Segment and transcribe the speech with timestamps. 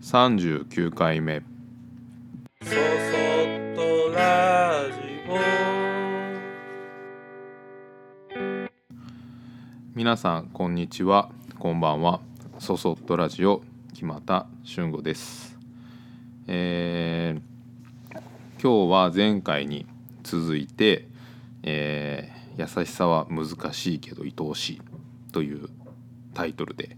[0.00, 1.42] 39回目
[2.62, 2.76] そそっ
[3.76, 5.00] とラジ
[9.94, 11.30] 皆さんこんにちは。
[11.58, 12.20] こんばんは。
[12.58, 15.58] そそっとラジオ木又俊吾です。
[16.46, 17.42] えー
[18.62, 19.86] 今日は前回に
[20.22, 21.08] 続いて、
[21.62, 24.82] えー優しさは難しいけど愛おしい」
[25.32, 25.68] という
[26.32, 26.96] タイトルで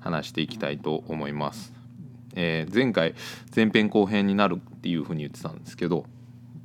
[0.00, 1.83] 話していきたいと思います。
[2.34, 3.14] えー前回
[3.54, 6.04] 前編後編になるっていうふうに言ってたんですけど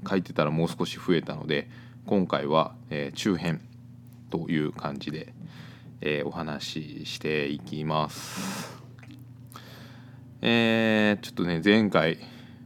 [0.09, 1.69] 書いてたらもう少し増えたので
[2.05, 3.61] 今回は、えー中編
[4.29, 5.33] という感じで、
[6.01, 8.79] えーお話ししていきます。
[10.41, 12.17] えーちょっとね前回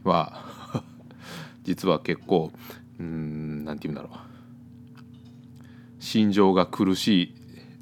[0.04, 0.82] は
[1.64, 2.52] 実は結構
[3.00, 4.18] うんなんて言うんだろう
[5.98, 7.34] 心情が苦しい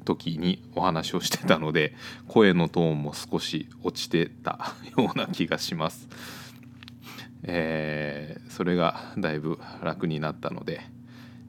[0.03, 1.93] 時にお話をしてたので
[2.27, 6.07] 声のトーンも少し落ちてたような気がします。
[7.43, 10.81] えーそれがだいぶ楽になったので、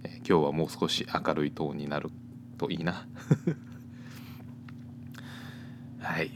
[0.04, 2.10] えー今日はもう少し明るいトーンになる
[2.56, 3.06] といいな。
[6.00, 6.30] はい。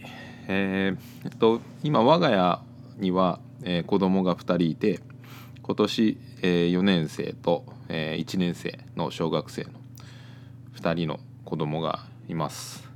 [0.49, 2.63] えーえっと今我が家
[2.99, 5.01] には、えー子供が2人いて
[5.63, 9.71] 今年、えー4年生と、えー1年生の小学生の
[10.77, 12.87] 2人の子供がいます。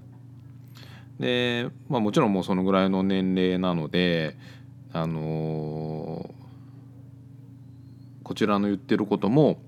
[1.19, 4.37] で、まあ、もちろんもうそのぐらいの年齢なので、
[4.93, 6.43] あのー
[8.23, 9.59] こちらの言ってることも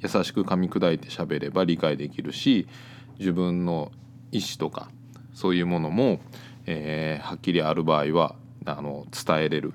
[0.00, 2.66] 優しく噛み砕いて喋れば理解できるし
[3.18, 3.90] 自分の
[4.32, 4.88] 意思とか
[5.34, 6.20] そういうものも、
[6.66, 9.74] えーはっきりある場合はあの伝えれる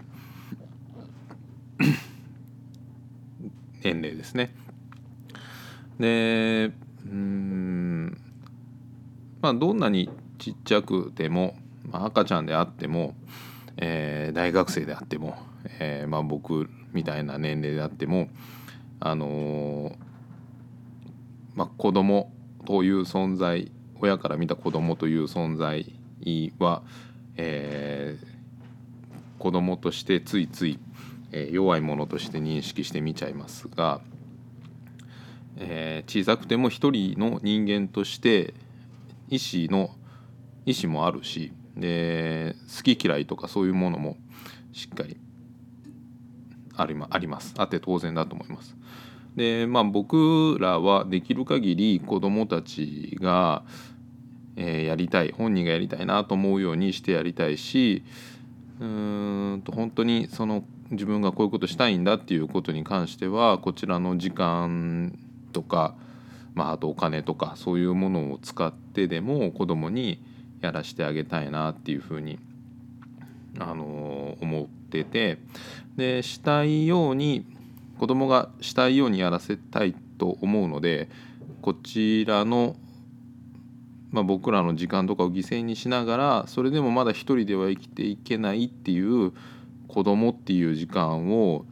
[3.84, 4.56] 年齢ですね。
[6.00, 6.72] で
[9.42, 11.56] まあどんなにちっちゃくても、
[11.92, 13.16] まあ、赤ちゃんであっても、
[13.78, 15.36] えー大学生であっても、
[15.80, 18.30] えーまあ、僕みたいな年齢であっても
[19.00, 19.96] あのー
[21.56, 22.32] まあ、子供
[22.66, 25.86] という存在親から見た子供という存在
[26.60, 26.82] は、
[27.38, 28.32] えー
[29.40, 30.78] 子供としてついつい、
[31.32, 34.02] えー弱いものとして認識して見ちゃいますが、
[35.58, 38.54] えー小さくても一人の人間として
[39.32, 39.96] 意思の
[40.66, 44.18] 意思もあるしで好き嫌いとかそういうものも
[44.74, 45.18] しっかり
[46.76, 48.76] ありありますあって当然だと思います。
[49.36, 53.64] でまあ僕らはできる限り子どもたちが、
[54.58, 58.04] えーやりたい本人がやりたいなと思うようにしてやりたいし
[58.82, 65.18] うーんと本当にその自分がこういうことしたいんだっていうことに関してはこちらの時間
[65.54, 65.96] とか、
[66.54, 70.22] まあ、あとお金とかそういうものを使ってでも子供に
[70.62, 72.40] やらせてあげたいなっていうふうに、
[73.60, 75.38] あの思ってて
[75.96, 77.46] でしたいように
[78.00, 81.10] 子供がしたいようにやらせたいと思うので
[81.62, 82.76] こちらの、
[84.10, 89.34] まあ、僕らの時間とかを犠牲にしながらそれでもまだ一人では生きていけないっていう
[89.88, 91.66] 子供っていう時間を、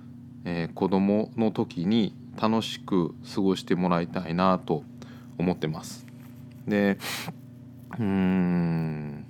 [0.44, 4.84] えー子供の時に楽しく過ごしてもらいたいなと
[5.38, 6.09] 思ってます。
[6.70, 6.98] で
[7.98, 9.26] うーん。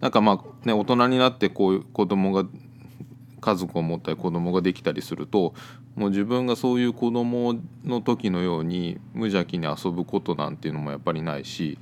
[0.00, 2.46] なんかまあね大人になってこういう子供が
[3.40, 5.54] 家族を持ったり子供ができたりすると
[5.94, 11.78] もう自分がそういう子供の時のように無邪気に遊ぶことなんていうのもやっぱりないし、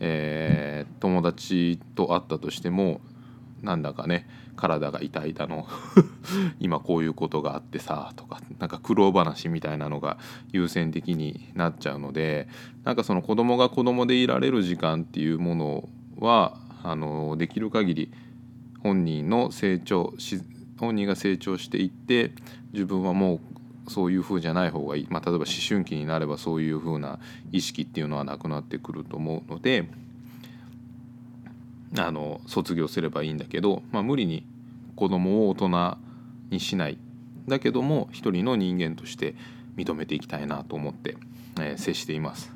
[0.00, 3.00] えー友達と会ったとしても
[3.60, 5.66] なんだかね体が痛いだの。
[6.60, 10.18] 今こういうことがあってさとかなんか苦労話みたいなのが
[10.52, 12.48] 優先的になっちゃうので
[12.84, 18.12] なんかその子供が子供でいられる時間っていうものはあのできる限り
[18.82, 20.40] 本人の成長し
[20.78, 22.32] 本人が成長していって
[22.72, 23.40] 自分はも
[23.86, 27.18] うそういう風じゃない方がいい、まあ、例えば思春期になればそういう風な
[27.50, 29.88] 意識っていうのはなくなってくると思うので
[31.98, 34.46] あの卒業すればいいんだけど、まあ、無理に
[34.96, 35.98] 子供を大人
[36.50, 36.98] にしない
[37.48, 39.34] だけども一人の人間として
[39.76, 41.16] 認めていきたいなと思って、
[41.58, 42.52] えー接しています。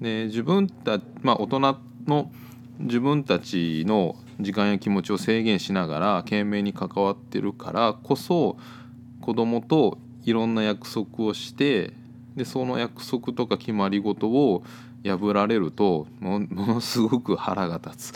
[0.00, 2.30] で自分たまあ大人の
[2.78, 8.58] 自分たちの時間や気持ちを制限しながら懸命に関わってるからこそ
[9.22, 11.94] 子供といろんな約束をして
[12.36, 14.62] でその約束とか決まり事を
[15.04, 18.14] 破られるとものすごく腹が立つ。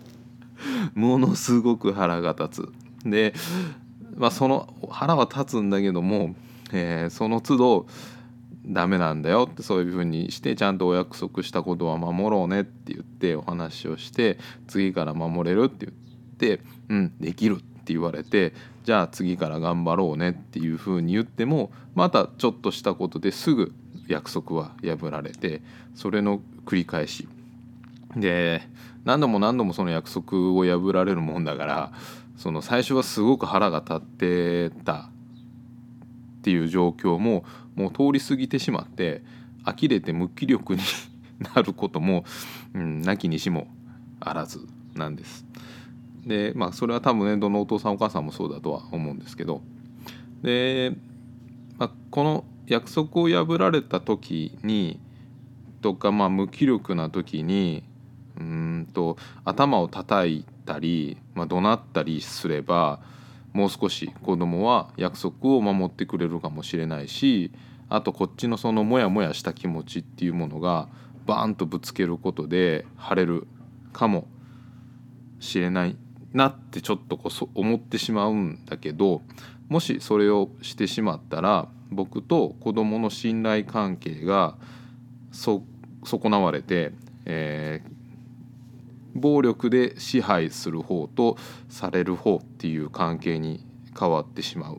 [0.94, 2.62] ものすごく腹が立
[3.04, 3.08] つ。
[3.08, 3.34] で、
[4.16, 6.34] まあ、その腹は立つんだけども、
[6.72, 7.86] えーその都度
[8.66, 14.38] ダメなんだよってそういうふうにしてちゃんとお約束したことは守ろうねって言ってお話をして
[14.68, 15.94] 次から守れるって言
[16.56, 18.52] って「うんできる」って言われて
[18.84, 23.72] じゃあ次から頑張ろうねっていうふうに言ってもまたちょっとしたことですぐ
[24.10, 25.62] 約束は破られて
[25.94, 27.28] それの繰り返し
[28.16, 28.62] で
[29.04, 31.92] 何度も何度もその約束を破られるもんだから
[32.36, 35.10] その最初はすごく腹が立ってた
[36.40, 37.44] っていう状況も
[37.76, 39.22] もう通り過ぎてしまって
[39.64, 40.82] 呆れて無気力に
[41.54, 42.24] なることも、
[42.74, 43.68] うん、なきにしも
[44.20, 45.46] あらずなんです。
[46.26, 49.62] でまあそれは多分ねどのお父さんお母さんもそうだとは思うんですけど
[50.42, 50.92] で、
[51.78, 55.00] まあ、この約束を破られた時に
[55.82, 57.82] とかまあ無気力な時に
[58.38, 63.00] うんと頭を叩いたり、まあ、怒鳴ったりすれば
[63.52, 67.50] もう少し子供は約束を守ってくれるかもしれないし
[67.88, 70.88] あとこっちのそのモヤモヤした気持ちっていうものが
[71.26, 73.48] バーンとぶつけることで晴れる
[73.92, 74.28] かも
[75.40, 75.96] しれない
[76.32, 79.22] なってちょっとこう思ってしまうんだけど
[79.68, 84.56] もしそれをしてしまったら僕と子供の信頼関係が
[85.32, 85.64] 損
[86.30, 86.92] なわれて、
[87.24, 91.36] えー、暴力で支配する方と
[91.68, 93.64] される方っていう関係に
[93.98, 94.78] 変わってしまう。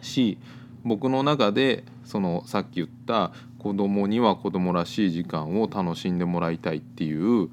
[0.00, 0.38] し
[0.84, 7.50] 僕の中でそのさっき言った子供には子供らしい時間を楽しんでもらいたいっていう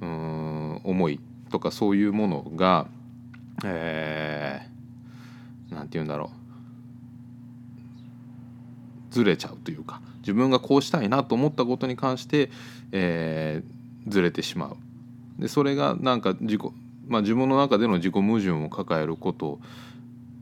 [0.00, 1.20] うん思い
[1.50, 2.86] とかそういうものが
[3.64, 6.35] えー、て言うんだろう。
[9.16, 12.50] ずれちゃうというか自分がこうしたいなと思ったことに関して、
[12.92, 14.76] えー、ずれてしまう。
[15.40, 16.62] でそれがなんか自己、
[17.08, 19.58] まあ、自分の中での自己矛盾を抱えること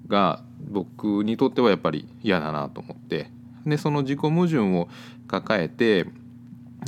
[0.08, 3.30] が僕にとってはやっぱり嫌だなと思って
[3.64, 4.88] でその自己矛盾を
[5.28, 6.06] 抱えて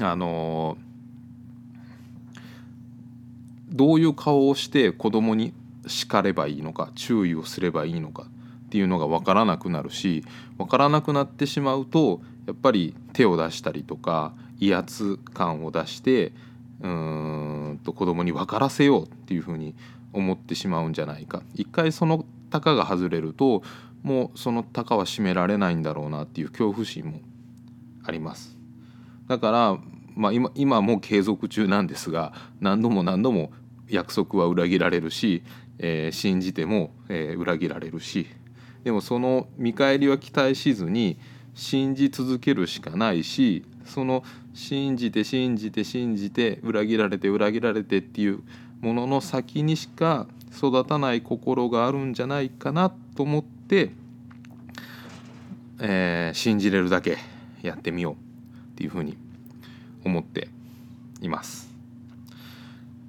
[0.00, 0.77] あの
[3.69, 5.53] どういう顔をして子供に
[5.87, 8.27] 叱ればいいのか注意をすればいいのか
[8.76, 10.23] っていうのが分からなくなるし
[10.58, 16.32] 分からなくなってしまうとやっぱり手を出したりとか威圧感を出して
[16.82, 19.75] うーんと子供に分からせようっていうふうに
[20.12, 21.43] 思ってしまうんじゃないか。
[21.55, 23.62] 一回その鷹が外れると
[24.02, 27.20] もうその鷹は閉められないんだろうなっていう恐怖心も
[28.05, 28.58] あります。
[29.26, 29.78] だから
[30.14, 33.52] まあ今今も継続中なんですが何度も何度も
[33.88, 35.43] 約束は裏切られるし、
[35.78, 38.26] えー、信じても、えー、裏切られるし
[38.87, 41.19] でもその見返りは期待しずに
[41.56, 44.23] 信じ続けるしかないしその
[44.55, 48.44] 信じて信じて信じて裏切られて裏切られてっていう
[48.81, 53.91] ものの先にしか育たない心があるんじゃないかなと思って、
[55.81, 57.19] えー、信じれるだけ
[57.62, 58.17] やってみようっ
[58.77, 59.17] ていうふうに
[60.05, 60.47] 思って
[61.21, 61.75] います。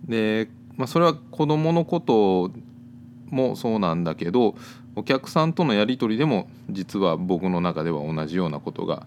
[0.08, 2.52] でまあ、それは子どものこと
[3.30, 4.56] もそうなんだけど
[4.98, 9.06] お客さんとのやり取りでも実は僕の中では同じようなことが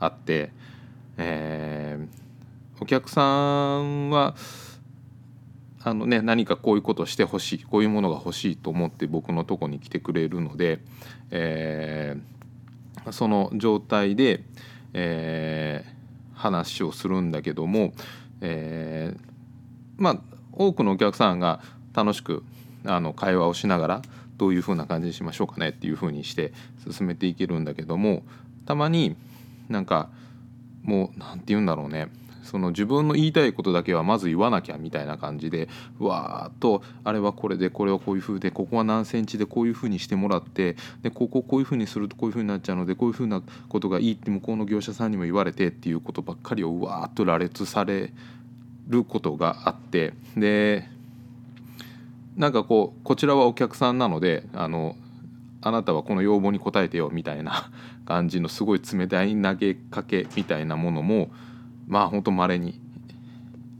[0.00, 0.50] あって、
[1.18, 4.34] えー、お客さんは
[5.84, 10.80] あの、ね、何かこういうことしてほしいこういうものが欲しいと思って僕のとこに来てくれるので、
[11.30, 14.44] えー、その状態で、
[14.94, 17.92] えー、話をするんだけども、
[18.40, 19.14] え、
[19.98, 20.20] まあ
[20.54, 21.60] 多くのお客さんが
[21.92, 22.44] 楽しく
[22.86, 24.02] あの会話をしながら
[24.38, 26.52] どういうふうな感じにしましょうかねっていうふうにして
[26.90, 28.22] 進めていけるんだけども
[28.64, 29.16] たまに
[29.68, 30.08] なんか
[30.82, 32.08] もう何て言うんだろうね。
[32.48, 35.68] その自分の言いたいことだけはまず言わなきゃみたいな感じで
[35.98, 48.14] わーっとあれはこれでこれはこういう風でここは何センチでこういう風にしてもらってでこここういう風にするとこういう風になっちゃうのでこういう風なことがいいって向こうの業者さんにも言われてっていうことばっかりをわーっと羅列され
[48.88, 50.88] ることがあってで
[52.38, 54.96] なんかこうこちらはお客さんなのであの
[55.60, 57.70] あなたはこの要望に応えてよみたいな
[58.06, 61.30] 感じのすごい冷たい投げかけみたいなものも
[61.88, 62.80] まあほんと稀に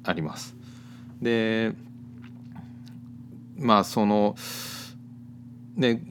[0.03, 0.57] あります。
[1.23, 1.73] で
[3.57, 4.35] まあその
[5.77, 6.03] ね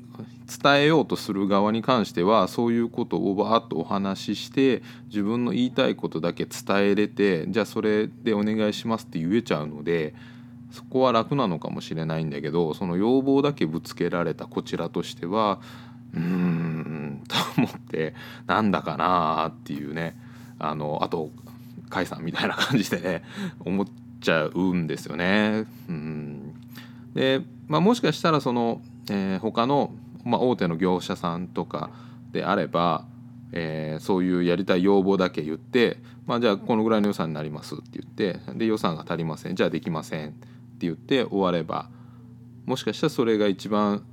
[0.64, 10.16] 伝えようとする側に関してはそういうことをバーッとお話しして自分の言いたいことだけ伝えれてじゃあそれでお願いしますって言えちゃうので
[10.72, 15.60] そこは楽なのかもしれないんだけどその要望だけぶつけられたこちらとしては
[16.14, 18.14] うーんと思って
[18.46, 20.18] なんだかなっていうね。
[20.60, 21.30] あのあと
[21.92, 23.24] 甲斐さんみたいな感じでね
[23.60, 23.88] 思っ
[24.22, 25.66] ちゃうんですよね。
[25.88, 26.54] うん。
[27.14, 29.94] で、まあ、もしかしたらその、えー、他の
[30.28, 31.90] まあ、大手の業者さんとか
[32.32, 33.06] であれば、
[33.54, 39.56] えー、そういうやりたい要望だけ言って、まあ、じゃあこのぐらいの予算になりますって言ってで予算が足りません。
[39.56, 40.36] じゃあできません。
[40.82, 41.90] 言って終われば
[42.66, 44.04] もしかしたらそれが一番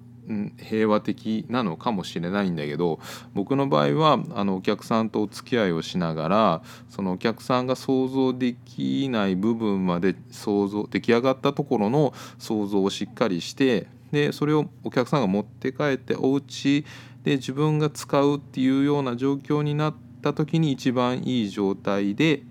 [0.59, 2.99] 平和的なのかもしれないんだけど
[3.35, 16.85] 僕の場合はあのお客さんとお付き合いをしながらそのお客さんが想像できない部分まで想像出来上がったところの想像をしっかりしてでそれをお客さんが持って帰ってお家
[17.25, 22.43] で自分が使うっていうような状況になった時に一番いい状態で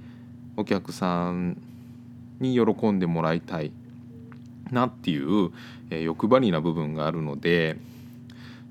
[0.58, 1.58] お客さん
[2.40, 3.72] に喜んでもらいたい。
[4.74, 5.52] なっていう、
[5.90, 7.78] えー欲張りな部分があるので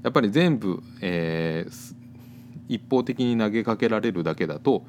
[0.02, 1.94] やっぱり全部、えー
[2.68, 4.84] 一方的に投げかけられるだけだと、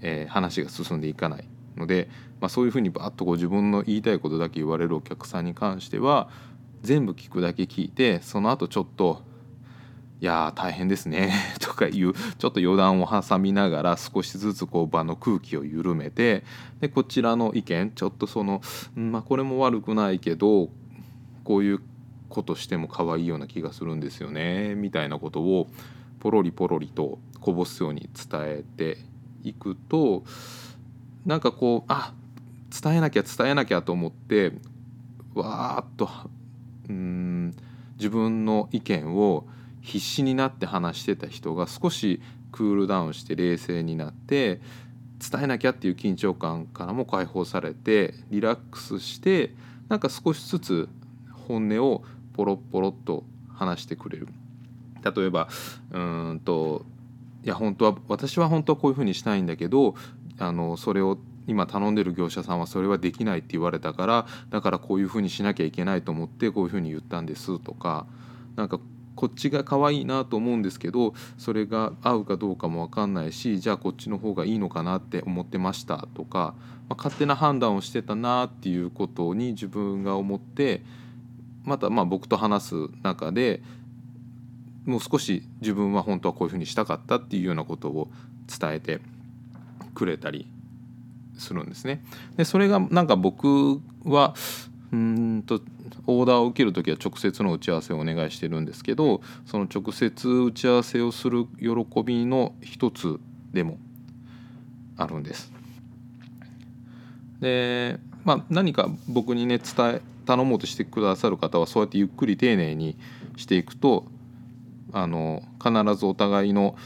[0.00, 1.44] えー話が進んでいかない
[1.76, 2.08] ので、
[2.40, 6.28] まあ、そういうふうにバッとこう自分の言いたいことだけ言われるお客さんに関しては
[6.82, 9.22] 全部聞くだけ聞いてその後ちょっと
[10.20, 16.44] いや大変ですね とかいうちょっと余談を挟みながら少しずつこう場の空気を緩めて
[16.80, 18.60] でこちらの意見ちょっとその、
[18.96, 20.68] うんまあ、これも悪くないけど
[21.44, 21.80] こういう
[22.28, 25.68] ことしても可愛いような気がするんですよねみたいなことを
[26.20, 28.98] ポロリポロリとこぼすように伝えて
[29.42, 30.24] いくと
[31.24, 32.12] なんかこうあ
[32.82, 34.52] 伝えなきゃ伝えなきゃと思って
[35.34, 36.10] わーっと
[36.88, 37.54] うん
[37.96, 39.46] 自分の意見を
[39.80, 42.20] 必死になって話してた人が少し
[42.52, 44.60] クールダウンして冷静になって
[45.20, 49.54] 伝えなきゃっていう緊張感からも解放されてリラックスして
[49.88, 50.88] なんか少しずつ
[51.46, 54.28] 本音をポロッポロッと話してくれる。
[55.02, 55.48] 例えば
[55.90, 56.84] うんと
[57.42, 59.94] いや本当は私は本当はこういうふうにしたいんだけど
[60.38, 68.06] あのそれを今頼んでる業者さんはそれはできないって言われたからだからこういうふうにしなきゃいけないと思ってこういうふうに言ったんですとか
[68.56, 68.78] なんか
[69.20, 76.54] こっちが可愛いなと思うんですけどそれが合うかどうかも分かんないしじゃあこっちの方がいいのかなって思ってましたとか、
[76.88, 80.80] まあ、勝手な判断をしてたなっていうことに自分が思って
[81.64, 83.60] またま僕と話す中で
[84.86, 88.08] もう少し自分は本当はこういうふうにしたかったっていうようなことを
[88.48, 89.00] 伝えて
[89.94, 90.46] くれたり
[91.36, 92.02] するんですね。
[92.38, 94.34] でそれがなんか僕は
[94.92, 95.60] うんと
[96.06, 103.20] オーダーを受ける時は直接の打ち合わせをお願いしてるんですけどその直接打ち合わせをする喜びの一つ
[103.52, 103.78] でも
[104.96, 105.52] あるんです。
[107.40, 112.96] でまあ何か僕にね伝え頼もうとしてくださる方はそうやってゆっくり丁寧に
[113.36, 114.04] していくと
[114.92, 116.76] あの必ずお互いの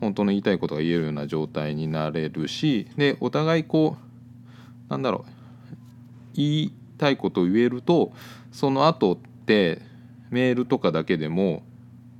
[0.00, 3.96] 本当の言いたいことが言えるような状態になれるしでお互いこ
[4.88, 5.30] うなんだろう
[6.34, 8.12] 言いたいことを言えると
[8.52, 9.80] その後って
[10.30, 11.62] メールとかだけでも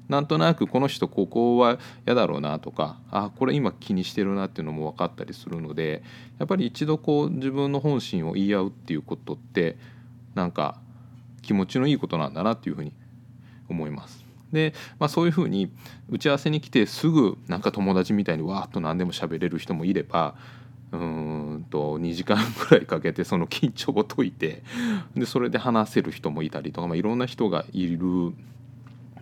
[0.08, 6.02] なんとなくこの人ここは嫌だろうなとかあこれ今気にしてるなっていうのも分かったりするので
[6.38, 9.76] やっぱり一度こう自分の本心を言い合うっていうことって
[10.34, 10.78] なんか
[11.42, 12.92] 気持ちのいいことなんだなっていうふうに
[13.68, 14.24] 思います。
[14.52, 15.72] で、まあ、そういうふうに
[16.08, 20.36] 打ち合わせに来てすぐなんか友達みたいにわーっと何でも喋れる人もいれば
[20.92, 22.38] うんと2時間
[22.68, 24.62] ぐらいかけてその緊張を解いて
[25.16, 27.98] でそれで話せる人もいたりとか、まあ、いろんな人がいる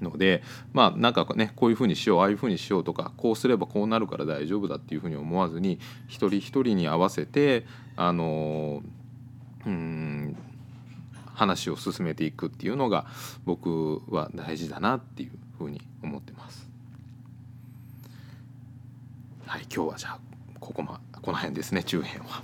[0.01, 0.43] ので
[0.73, 7.65] まあなんかねこういうふうにしようああいうふうにしようとかこうすればこうなるから大丈夫だっていうふうに思わずに一人一人に合わせて
[7.97, 8.83] あの
[9.67, 10.37] うん
[11.35, 13.07] 話を進めていくっていうのが
[13.45, 16.69] 僕は大事だなっていうふうに思ってます。
[19.47, 20.19] はい今日はじゃあ
[20.61, 22.43] ここまでこの辺ですね中編は。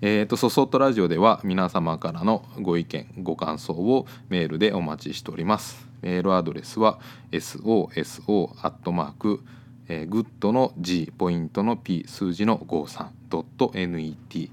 [0.00, 5.86] えーと、そそっとラジオでは皆様からのご意見ご感想をメールでお待ちしております。
[6.00, 6.98] メールアドレスは
[7.30, 9.40] soso アットマーク
[9.88, 14.50] えーグッドの G ポイントの P 数字の 53.net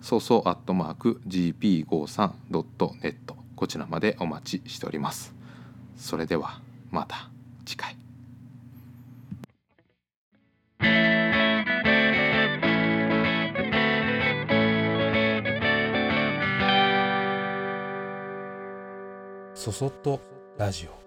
[0.00, 3.14] そうそうアットマーク gp53.net
[3.56, 5.34] こちらまでお待ちしております。
[5.96, 7.30] それではまた
[7.64, 8.01] 次回。
[19.62, 20.18] そそっと
[20.58, 21.01] ラジオ。